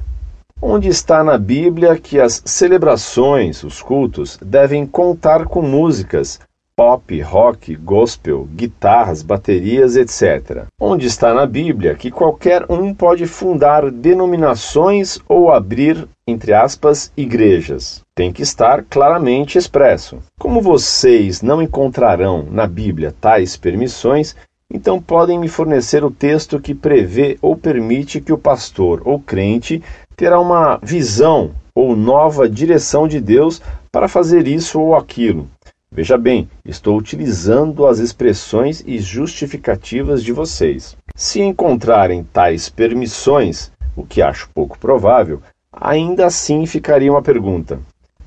Onde 0.61 0.89
está 0.89 1.23
na 1.23 1.39
Bíblia 1.39 1.97
que 1.97 2.19
as 2.19 2.43
celebrações, 2.45 3.63
os 3.63 3.81
cultos, 3.81 4.37
devem 4.43 4.85
contar 4.85 5.45
com 5.45 5.63
músicas, 5.63 6.41
pop, 6.75 7.21
rock, 7.21 7.77
gospel, 7.77 8.49
guitarras, 8.53 9.23
baterias, 9.23 9.95
etc. 9.95 10.65
Onde 10.81 11.07
está 11.07 11.33
na 11.33 11.47
Bíblia 11.47 11.95
que 11.95 12.11
qualquer 12.11 12.65
um 12.69 12.93
pode 12.93 13.25
fundar 13.29 13.89
denominações 13.89 15.21
ou 15.29 15.53
abrir, 15.53 16.09
entre 16.27 16.53
aspas, 16.53 17.13
igrejas? 17.17 18.03
Tem 18.13 18.33
que 18.33 18.43
estar 18.43 18.83
claramente 18.83 19.59
expresso. 19.59 20.19
Como 20.41 20.61
vocês 20.61 21.41
não 21.41 21.63
encontrarão 21.63 22.45
na 22.51 22.67
Bíblia 22.67 23.15
tais 23.21 23.57
permissões, 23.57 24.35
então 24.69 25.01
podem 25.01 25.39
me 25.39 25.49
fornecer 25.49 26.05
o 26.05 26.11
texto 26.11 26.61
que 26.61 26.75
prevê 26.75 27.39
ou 27.41 27.57
permite 27.57 28.21
que 28.21 28.33
o 28.33 28.39
pastor 28.39 29.01
ou 29.05 29.21
crente 29.21 29.83
terá 30.19 30.39
uma 30.39 30.79
visão 30.83 31.53
ou 31.75 31.97
nova 31.97 32.47
direção 32.47 33.09
de 33.09 33.19
Deus 33.21 33.63
para 33.91 34.07
fazer 34.07 34.47
isso 34.47 34.79
ou 34.79 34.95
aquilo 34.95 35.49
Veja 35.91 36.19
bem, 36.19 36.51
estou 36.67 36.99
utilizando 36.99 37.87
as 37.87 37.99
expressões 37.99 38.85
e 38.87 38.99
justificativas 38.99 40.23
de 40.23 40.33
vocês. 40.33 40.95
Se 41.17 41.41
encontrarem 41.41 42.23
tais 42.31 42.69
permissões, 42.69 43.73
o 43.97 44.05
que 44.05 44.21
acho 44.21 44.51
pouco 44.55 44.79
provável, 44.79 45.41
ainda 45.73 46.27
assim 46.27 46.67
ficaria 46.67 47.11
uma 47.11 47.23
pergunta. 47.23 47.81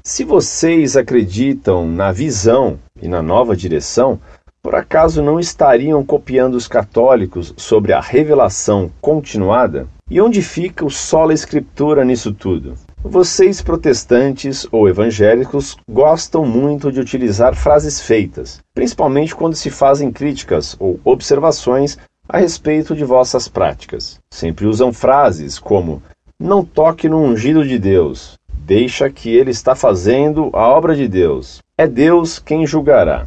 Se 0.04 0.24
vocês 0.24 0.98
acreditam 0.98 1.88
na 1.88 2.12
visão 2.12 2.80
e 3.00 3.08
na 3.08 3.22
nova 3.22 3.56
direção, 3.56 4.20
por 4.62 4.76
acaso 4.76 5.24
não 5.24 5.40
estariam 5.40 6.04
copiando 6.06 6.56
os 6.56 6.68
católicos 6.68 7.54
sobre 7.58 7.94
a 7.94 8.00
revelação 8.00 8.92
continuada? 9.02 9.88
E 10.10 10.22
onde 10.22 10.42
fica 10.42 10.86
o 10.86 10.90
sola 10.90 11.34
escritura 11.34 12.06
nisso 12.06 12.32
tudo? 12.34 12.76
Vocês 13.04 13.62
protestantes 13.62 14.68
ou 14.72 14.88
evangélicos 14.88 15.76
gostam 15.90 16.46
muito 16.46 16.92
de 16.92 17.00
utilizar 17.00 17.56
frases 17.56 18.00
feitas, 18.00 18.60
principalmente 18.74 19.36
quando 19.36 19.56
se 19.56 19.72
fazem 19.72 20.12
críticas 20.12 20.76
ou 20.80 21.00
observações 21.04 21.98
a 22.30 22.38
respeito 22.38 22.96
de 22.96 23.04
vossas 23.04 23.48
práticas. 23.48 24.20
Sempre 24.32 24.68
usam 24.68 24.94
frases 24.94 25.58
como: 25.58 26.04
não 26.40 26.64
toque 26.64 27.10
no 27.10 27.18
ungido 27.18 27.68
de 27.68 27.80
Deus, 27.80 28.38
deixa 28.54 29.10
que 29.10 29.36
ele 29.36 29.50
está 29.50 29.74
fazendo 29.74 30.52
a 30.54 30.68
obra 30.70 30.96
de 30.96 31.08
Deus. 31.08 31.60
É 31.78 31.88
Deus 31.88 32.38
quem 32.38 32.68
julgará. 32.68 33.26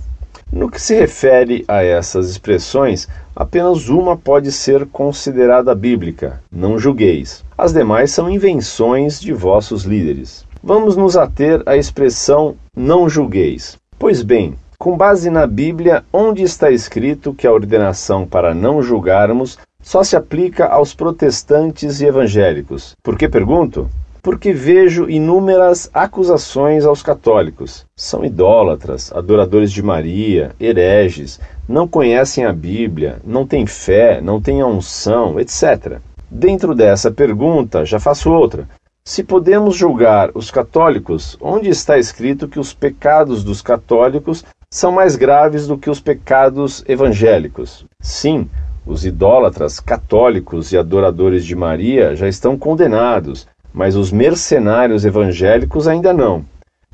No 0.54 0.70
que 0.70 0.80
se 0.80 0.94
refere 0.94 1.64
a 1.66 1.82
essas 1.82 2.30
expressões, 2.30 3.08
apenas 3.34 3.88
uma 3.88 4.16
pode 4.16 4.52
ser 4.52 4.86
considerada 4.86 5.74
bíblica: 5.74 6.40
não 6.48 6.78
julgueis. 6.78 7.44
As 7.58 7.72
demais 7.72 8.12
são 8.12 8.30
invenções 8.30 9.20
de 9.20 9.32
vossos 9.32 9.82
líderes. 9.82 10.46
Vamos 10.62 10.96
nos 10.96 11.16
ater 11.16 11.60
à 11.66 11.76
expressão 11.76 12.54
não 12.76 13.08
julgueis. 13.08 13.76
Pois 13.98 14.22
bem, 14.22 14.54
com 14.78 14.96
base 14.96 15.28
na 15.28 15.44
Bíblia, 15.44 16.04
onde 16.12 16.44
está 16.44 16.70
escrito 16.70 17.34
que 17.34 17.48
a 17.48 17.52
ordenação 17.52 18.24
para 18.24 18.54
não 18.54 18.80
julgarmos 18.80 19.58
só 19.82 20.04
se 20.04 20.14
aplica 20.14 20.66
aos 20.66 20.94
protestantes 20.94 22.00
e 22.00 22.06
evangélicos? 22.06 22.94
Por 23.02 23.18
que 23.18 23.28
pergunto? 23.28 23.90
Porque 24.24 24.54
vejo 24.54 25.06
inúmeras 25.06 25.90
acusações 25.92 26.86
aos 26.86 27.02
católicos. 27.02 27.84
São 27.94 28.24
idólatras, 28.24 29.12
adoradores 29.12 29.70
de 29.70 29.82
Maria, 29.82 30.52
hereges, 30.58 31.38
não 31.68 31.86
conhecem 31.86 32.46
a 32.46 32.52
Bíblia, 32.52 33.20
não 33.22 33.46
têm 33.46 33.66
fé, 33.66 34.22
não 34.22 34.40
têm 34.40 34.62
a 34.62 34.66
unção, 34.66 35.38
etc. 35.38 35.98
Dentro 36.30 36.74
dessa 36.74 37.10
pergunta, 37.10 37.84
já 37.84 38.00
faço 38.00 38.32
outra. 38.32 38.66
Se 39.04 39.22
podemos 39.22 39.76
julgar 39.76 40.30
os 40.34 40.50
católicos, 40.50 41.36
onde 41.38 41.68
está 41.68 41.98
escrito 41.98 42.48
que 42.48 42.58
os 42.58 42.72
pecados 42.72 43.44
dos 43.44 43.60
católicos 43.60 44.42
são 44.70 44.90
mais 44.90 45.16
graves 45.16 45.66
do 45.66 45.76
que 45.76 45.90
os 45.90 46.00
pecados 46.00 46.82
evangélicos? 46.88 47.84
Sim, 48.00 48.48
os 48.86 49.04
idólatras 49.04 49.80
católicos 49.80 50.72
e 50.72 50.78
adoradores 50.78 51.44
de 51.44 51.54
Maria 51.54 52.16
já 52.16 52.26
estão 52.26 52.56
condenados, 52.56 53.46
mas 53.74 53.96
os 53.96 54.12
mercenários 54.12 55.04
evangélicos 55.04 55.88
ainda 55.88 56.12
não. 56.12 56.44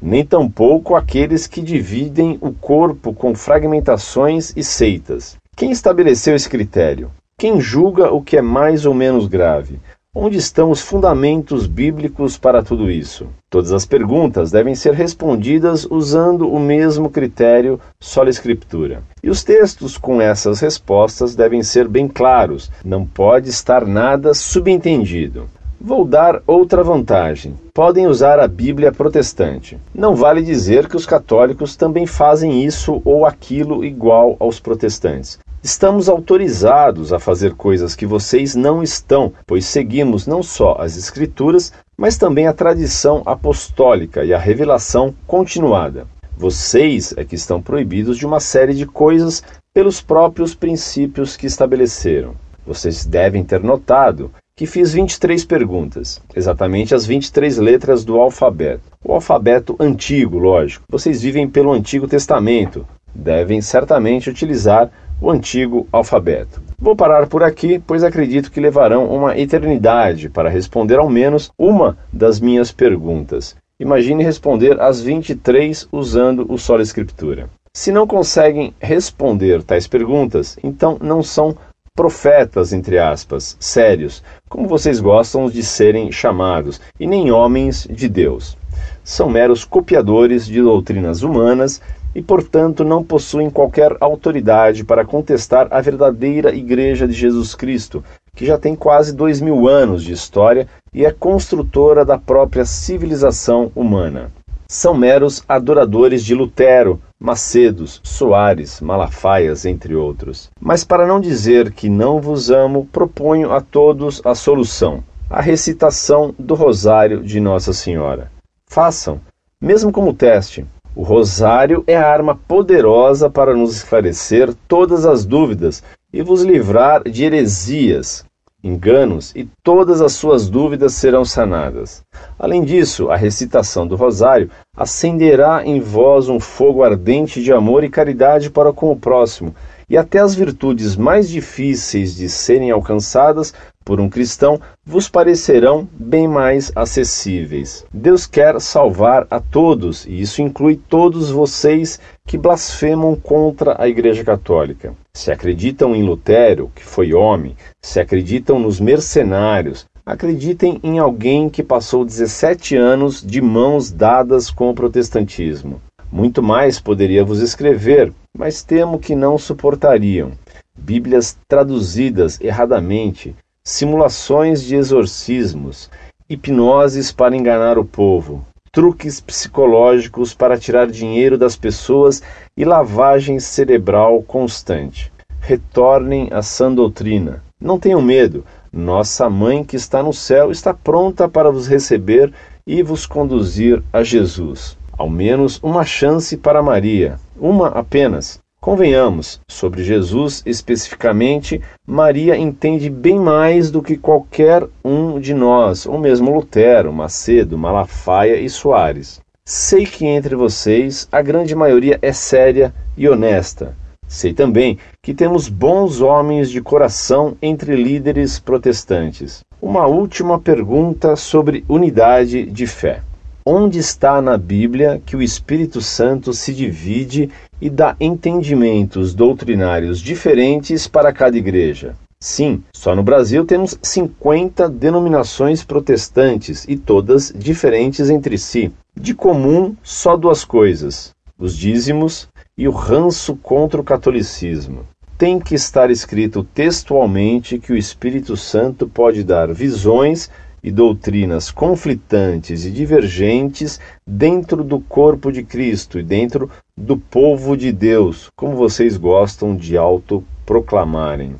nem 0.01 0.25
tampouco 0.25 0.97
aqueles 0.97 1.47
que 1.47 1.61
dividem 1.61 2.39
o 2.41 2.53
corpo 2.53 3.13
com 3.13 3.35
fragmentações 3.35 4.51
e 4.57 4.65
seitas. 4.65 5.37
Quem 5.55 5.71
estabeleceu 5.71 6.35
esse 6.35 6.49
critério? 6.49 7.11
Quem 7.37 7.61
julga 7.61 8.11
o 8.11 8.23
que 8.23 8.39
é 8.39 8.43
mais 8.43 8.87
ou 8.87 8.95
menos 8.95 9.27
grave? 9.27 9.79
Onde 10.15 10.39
estão 10.39 10.71
os 10.71 10.81
fundamentos 10.81 11.67
bíblicos 11.67 12.39
para 12.39 12.63
tudo 12.63 12.91
isso? 12.91 13.29
Todas 13.51 13.73
as 13.73 13.85
perguntas 13.85 14.51
devem 14.51 14.75
ser 14.75 14.95
respondidas 14.95 15.87
usando 15.89 16.51
o 16.51 16.59
mesmo 16.59 17.11
critério 17.11 17.79
sola 18.01 18.31
escritura. 18.31 19.03
E 19.23 19.29
os 19.29 19.45
textos 19.45 19.99
com 19.99 20.21
essas 20.21 20.61
respostas 20.61 21.37
devem 21.37 21.63
ser 21.63 21.87
bem 21.87 22.09
claros, 22.09 22.71
não 22.83 23.07
pode 23.07 23.51
estar 23.51 23.87
nada 23.87 24.33
subentendido. 24.33 25.47
Vou 25.83 26.05
dar 26.05 26.43
outra 26.47 26.85
vantagem. 26.85 27.55
Podem 27.73 28.07
usar 28.07 28.39
a 28.39 28.47
Bíblia 28.47 28.93
protestante. 28.93 29.79
Não 29.95 30.15
vale 30.15 30.43
dizer 30.43 30.87
que 30.87 30.97
os 30.97 31.07
católicos 31.07 31.75
também 31.75 32.05
fazem 32.05 32.63
isso 32.63 33.01
ou 33.03 33.25
aquilo 33.25 33.83
igual 33.83 34.37
aos 34.39 34.61
protestantes. 34.61 35.39
Estamos 35.63 36.07
autorizados 36.11 37.15
a 37.15 37.19
fazer 37.19 37.55
coisas 37.55 37.97
que 37.97 38.05
vocês 38.05 38.55
não 38.55 38.83
estão, 38.83 39.33
pois 39.47 39.65
seguimos 39.65 40.27
não 40.27 40.43
só 40.43 40.77
as 40.79 40.99
Escrituras, 40.99 41.73
mas 41.97 42.19
também 42.19 42.47
a 42.47 42.53
tradição 42.53 43.23
apostólica 43.25 44.23
e 44.23 44.35
a 44.35 44.39
revelação 44.39 45.15
continuada. 45.27 46.07
Vocês 46.37 47.15
é 47.17 47.25
que 47.25 47.37
estão 47.37 47.63
proibidos 47.63 48.19
de 48.19 48.27
uma 48.27 48.39
série 48.39 48.75
de 48.75 48.85
coisas 48.85 49.43
pelos 49.73 50.03
próprios 50.03 50.55
princípios 50.55 51.39
que 51.39 51.47
estabeleceram. 51.47 52.35
Vocês 52.67 53.07
devem 53.07 53.43
ter 53.43 53.63
notado 53.63 54.31
que 54.57 54.67
fiz 54.67 54.93
23 54.93 55.45
perguntas, 55.45 56.21
exatamente 56.35 56.95
as 56.95 57.07
23 57.07 57.59
letras 57.59 58.05
do 58.05 58.19
alfabeto. 58.19 58.83
O 59.05 59.13
alfabeto 59.13 59.75
antigo, 59.81 60.39
lógico. 60.39 60.85
Vocês 60.91 61.23
vivem 61.23 61.49
pelo 61.49 61.73
Antigo 61.73 62.07
Testamento, 62.07 62.87
devem 63.15 63.61
certamente 63.61 64.29
utilizar 64.29 64.91
o 65.21 65.31
antigo 65.31 65.87
alfabeto. 65.93 66.63
Vou 66.79 66.97
parar 66.97 67.27
por 67.27 67.43
aqui, 67.43 67.79
pois 67.87 68.03
acredito 68.03 68.51
que 68.51 68.61
levarão 68.61 69.07
uma 69.07 69.39
eternidade 69.39 70.29
para 70.31 70.49
responder 70.49 70.99
ao 70.99 71.11
menos 71.11 71.51
uma 71.59 71.99
das 72.13 72.41
minhas 72.41 72.73
perguntas. 72.73 73.55
Imagine 73.79 74.23
responder 74.23 74.81
as 74.81 75.01
23 75.01 75.89
usando 75.93 76.47
o 76.51 76.59
Sola 76.59 76.83
Escritura. 76.83 77.49
Se 77.75 77.93
não 77.93 78.07
conseguem 78.07 78.75
responder 78.81 79.63
tais 79.63 79.87
perguntas, 79.87 80.59
então 80.63 80.99
não 81.01 81.23
são 81.23 81.57
profetas, 82.01 82.73
entre 82.73 82.99
aspas, 82.99 83.57
sérios, 83.61 84.23
como 84.49 84.67
vocês 84.67 85.01
gostam 85.01 85.51
de 85.51 85.63
serem 85.63 86.11
chamados, 86.11 86.81
e 86.99 87.07
nem 87.07 87.31
homens 87.31 87.87
de 87.91 88.09
Deus. 88.09 88.57
São 89.05 89.29
meros 89.29 89.67
copiadores 89.67 90.47
de 90.47 90.63
doutrinas 90.63 91.23
humanas 91.23 91.81
e, 92.15 92.23
portanto, 92.23 92.85
não 92.85 93.05
possuem 93.05 93.51
qualquer 93.51 93.97
autoridade 94.01 94.83
para 94.83 95.05
contestar 95.05 95.69
a 95.71 95.81
verdadeira 95.83 96.55
Igreja 96.55 97.07
de 97.07 97.13
Jesus 97.13 97.55
Cristo, 97.55 98.03
que 98.35 98.47
já 98.47 98.57
tem 98.57 98.75
quase 98.75 99.15
dois 99.15 99.41
mil 99.41 99.69
anos 99.69 100.03
de 100.03 100.13
história 100.13 100.67
e 100.95 101.05
é 101.05 101.11
construtora 101.11 102.03
da 102.03 102.17
própria 102.17 102.65
civilização 102.65 103.71
humana. 103.75 104.31
São 104.67 104.95
meros 104.95 105.45
adoradores 105.47 106.25
de 106.25 106.35
Lutero, 106.35 106.99
Macedos, 107.23 108.01
Soares, 108.03 108.81
Malafaias, 108.81 109.67
entre 109.67 109.95
outros. 109.95 110.51
Mas 110.59 110.85
para 110.85 111.07
não 111.07 111.21
dizer 111.21 111.71
que 111.71 111.91
não 111.91 112.19
vos 112.19 112.51
amo, 112.51 112.89
proponho 112.91 113.53
a 113.53 113.61
todos 113.61 114.23
a 114.25 114.35
solução: 114.35 115.05
a 115.29 115.43
recitação 115.43 116.35
do 116.39 116.55
Rosário 116.55 117.23
de 117.23 117.39
Nossa 117.39 117.75
Senhora. 117.75 118.33
Façam, 118.67 119.21
mesmo 119.61 119.93
como 119.93 120.15
teste, 120.15 120.67
o 120.97 121.03
rosário 121.03 121.85
é 121.87 121.95
a 121.95 122.11
arma 122.11 122.35
poderosa 122.35 123.29
para 123.29 123.55
nos 123.55 123.77
esclarecer 123.77 124.55
todas 124.67 125.05
as 125.05 125.27
dúvidas 125.27 125.83
e 126.13 126.23
vos 126.23 126.43
livrar 126.43 127.03
de 127.05 127.25
heresias, 127.25 128.25
enganos 128.63 129.33
e 129.35 129.49
todas 129.63 130.01
as 130.01 130.13
suas 130.13 130.49
dúvidas 130.49 130.95
serão 130.95 131.25
sanadas. 131.25 132.03
Além 132.39 132.63
disso, 132.63 133.11
a 133.11 133.17
recitação 133.17 133.87
do 133.87 133.97
rosário 133.97 134.51
acenderá 134.77 135.65
em 135.65 135.81
vós 135.81 136.29
um 136.29 136.39
fogo 136.39 136.83
ardente 136.83 137.43
de 137.43 137.53
amor 137.53 137.85
e 137.85 137.91
caridade 137.91 138.51
para 138.51 138.73
com 138.73 138.91
o 138.91 138.97
próximo, 138.97 139.55
e 139.89 139.97
até 139.97 140.21
as 140.21 140.35
virtudes 140.35 140.95
mais 140.95 141.29
difíceis 141.29 142.15
de 142.15 142.29
serem 142.29 142.71
alcançadas 142.71 143.53
por 143.91 144.01
um 144.01 144.09
cristão 144.09 144.61
vos 144.87 145.09
parecerão 145.09 145.89
bem 145.93 146.29
mais 146.29 146.71
acessíveis. 146.77 147.85
Deus 147.93 148.25
quer 148.25 148.61
salvar 148.61 149.27
a 149.29 149.41
todos, 149.41 150.07
e 150.07 150.21
isso 150.21 150.41
inclui 150.41 150.77
todos 150.77 151.29
vocês 151.29 151.99
que 152.25 152.39
blasfemam 152.39 153.17
contra 153.17 153.75
a 153.83 153.89
Igreja 153.89 154.23
Católica. 154.23 154.95
Se 155.13 155.33
acreditam 155.33 155.93
em 155.93 156.05
Lutero, 156.05 156.71
que 156.73 156.85
foi 156.85 157.13
homem, 157.13 157.57
se 157.83 157.99
acreditam 157.99 158.61
nos 158.61 158.79
mercenários, 158.79 159.87
acreditem 160.07 160.79
em 160.85 161.01
alguém 161.01 161.51
que 161.51 161.61
passou 161.61 162.05
17 162.05 162.77
anos 162.77 163.21
de 163.21 163.41
mãos 163.41 163.91
dadas 163.91 164.53
com 164.53 164.71
o 164.71 164.75
protestantismo. 164.75 165.83
Muito 166.13 166.41
mais 166.41 166.79
poderia 166.79 167.25
vos 167.25 167.41
escrever, 167.41 168.13
mas 168.39 168.63
temo 168.63 169.01
que 169.01 169.17
não 169.17 169.37
suportariam. 169.37 170.31
Bíblias 170.79 171.37
traduzidas 171.49 172.41
erradamente, 172.41 173.35
simulações 173.71 174.63
de 174.63 174.75
exorcismos, 174.75 175.89
hipnoses 176.29 177.13
para 177.13 177.37
enganar 177.37 177.79
o 177.79 177.85
povo, 177.85 178.45
truques 178.73 179.21
psicológicos 179.21 180.35
para 180.35 180.59
tirar 180.59 180.89
dinheiro 180.89 181.39
das 181.39 181.57
pessoas 181.57 182.21
e 182.57 182.65
lavagem 182.65 183.39
cerebral 183.39 184.23
constante. 184.23 185.13
Retornem 185.41 186.29
à 186.33 186.43
sã 186.43 186.73
doutrina. 186.73 187.43
Não 187.61 187.79
tenham 187.79 188.03
medo, 188.03 188.45
nossa 188.73 189.31
mãe 189.31 189.63
que 189.63 189.77
está 189.77 190.03
no 190.03 190.13
céu 190.13 190.51
está 190.51 190.75
pronta 190.75 191.29
para 191.29 191.51
vos 191.51 191.69
receber 191.69 192.33
e 192.67 192.83
vos 192.83 193.07
conduzir 193.07 193.83
a 193.93 194.03
Jesus. 194.03 194.77
Ao 194.99 195.09
menos 195.09 195.61
uma 195.63 195.85
chance 195.85 196.37
para 196.37 196.63
Maria, 196.63 197.19
uma 197.39 197.69
apenas. 197.69 198.41
Convenhamos, 198.61 199.41
sobre 199.49 199.83
Jesus 199.83 200.43
especificamente, 200.45 201.63
Maria 201.87 202.37
entende 202.37 202.91
bem 202.91 203.19
mais 203.19 203.71
do 203.71 203.81
que 203.81 203.97
qualquer 203.97 204.67
um 204.85 205.19
de 205.19 205.33
nós, 205.33 205.87
ou 205.87 205.99
mesmo 205.99 206.31
Lutero, 206.31 206.93
Macedo, 206.93 207.57
Malafaia 207.57 208.39
e 208.39 208.51
Soares. 208.51 209.19
Sei 209.47 209.87
que 209.87 210.05
entre 210.05 210.37
vocês 210.37 211.09
a 211.11 211.23
grande 211.23 211.55
maioria 211.55 211.99
é 212.03 212.13
séria 212.13 212.75
e 212.99 213.09
honesta. 213.09 213.75
Sei 214.07 214.35
também 214.35 214.77
que 215.03 215.15
temos 215.15 215.49
bons 215.49 216.03
homens 216.03 216.51
de 216.51 216.61
coração 216.61 217.39
entre 217.41 217.75
líderes 217.75 218.39
protestantes. 218.39 219.41
Uma 219.63 219.87
última 219.87 220.39
pergunta 220.39 221.17
sobre 221.17 221.65
unidade 221.67 222.45
de 222.45 222.67
fé. 222.67 223.01
Onde 223.45 223.79
está 223.79 224.21
na 224.21 224.37
Bíblia 224.37 225.01
que 225.05 225.17
o 225.17 225.23
Espírito 225.23 225.81
Santo 225.81 226.33
se 226.33 226.53
divide 226.53 227.31
e 227.61 227.71
dá 227.71 227.97
entendimentos 227.99 229.15
doutrinários 229.15 229.99
diferentes 229.99 230.87
para 230.87 231.13
cada 231.13 231.39
igreja. 231.39 231.95
Sim, 232.23 232.63
só 232.75 232.95
no 232.95 233.03
Brasil 233.03 233.47
temos 233.47 233.79
50 233.83 234.69
denominações 234.69 235.65
protestantes 235.65 236.67
e 236.69 236.77
todas 236.77 237.33
diferentes 237.35 238.11
entre 238.11 238.37
si. 238.37 238.71
De 238.95 239.15
comum, 239.15 239.75
só 239.83 240.19
duas 240.19 240.45
coisas: 240.45 241.15
os 241.39 241.57
dízimos 241.57 242.29
e 242.59 242.69
o 242.69 242.73
ranço 242.73 243.35
contra 243.37 243.81
o 243.81 243.85
catolicismo. 243.85 244.85
Tem 245.17 245.41
que 245.41 245.55
estar 245.55 245.91
escrito 245.91 246.45
textualmente 246.45 247.59
que 247.59 247.73
o 247.73 247.77
Espírito 247.77 248.37
Santo 248.37 248.87
pode 248.87 249.25
dar 249.25 249.51
visões 249.53 250.31
e 250.63 250.71
doutrinas 250.71 251.51
conflitantes 251.51 252.65
e 252.65 252.71
divergentes 252.71 253.81
dentro 254.07 254.63
do 254.63 254.81
corpo 254.81 255.33
de 255.33 255.43
Cristo 255.43 255.99
e 255.99 256.03
dentro 256.03 256.51
do 256.77 256.97
povo 256.97 257.57
de 257.57 257.73
Deus, 257.73 258.29
como 258.37 258.57
vocês 258.57 258.97
gostam 258.97 259.55
de 259.57 259.77
autoproclamarem. 259.77 261.37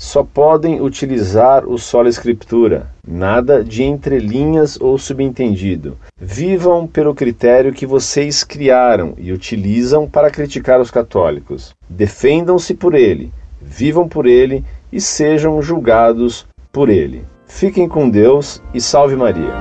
Só 0.00 0.24
podem 0.24 0.80
utilizar 0.80 1.66
o 1.66 1.76
solo 1.76 2.08
escritura, 2.08 2.90
nada 3.06 3.62
de 3.62 3.82
entrelinhas 3.82 4.80
ou 4.80 4.96
subentendido. 4.96 5.98
Vivam 6.18 6.86
pelo 6.86 7.14
critério 7.14 7.70
que 7.70 7.84
vocês 7.84 8.42
criaram 8.42 9.12
e 9.18 9.30
utilizam 9.30 10.08
para 10.08 10.30
criticar 10.30 10.80
os 10.80 10.90
católicos. 10.90 11.74
Defendam-se 11.86 12.72
por 12.72 12.94
ele, 12.94 13.30
vivam 13.60 14.08
por 14.08 14.24
ele 14.24 14.64
e 14.90 14.98
sejam 15.02 15.60
julgados 15.60 16.46
por 16.72 16.88
ele. 16.88 17.22
Fiquem 17.50 17.88
com 17.88 18.08
Deus 18.08 18.62
e 18.72 18.80
salve 18.80 19.16
Maria. 19.16 19.52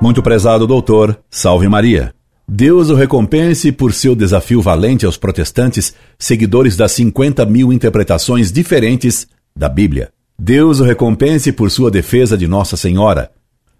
Muito 0.00 0.20
prezado 0.20 0.66
doutor, 0.66 1.16
salve 1.30 1.68
Maria. 1.68 2.12
Deus 2.48 2.90
o 2.90 2.94
recompense 2.94 3.70
por 3.70 3.92
seu 3.92 4.16
desafio 4.16 4.60
valente 4.60 5.06
aos 5.06 5.16
protestantes, 5.16 5.94
seguidores 6.18 6.76
das 6.76 6.90
50 6.92 7.46
mil 7.46 7.72
interpretações 7.72 8.50
diferentes 8.50 9.28
da 9.54 9.68
Bíblia. 9.68 10.10
Deus 10.36 10.80
o 10.80 10.84
recompense 10.84 11.52
por 11.52 11.70
sua 11.70 11.90
defesa 11.90 12.36
de 12.36 12.48
Nossa 12.48 12.76
Senhora. 12.76 13.30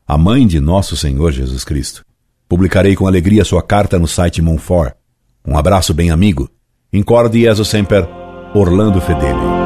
a 0.07 0.19
mãe 0.19 0.47
de 0.47 0.61
nosso 0.61 0.97
Senhor 0.97 1.33
Jesus 1.33 1.65
Cristo. 1.65 2.05
Publicarei 2.49 2.95
com 2.95 3.07
alegria 3.07 3.45
sua 3.45 3.63
carta 3.63 3.99
no 3.99 4.07
site 4.07 4.43
Monfort. 4.43 4.95
Um 5.47 5.57
abraço 5.57 5.95
bem 5.95 6.11
amigo. 6.11 6.49
Incorde 6.93 7.41
Jesus 7.41 7.65
Semper, 7.65 8.07
Orlando 8.55 9.01
Fedeli. 9.01 9.62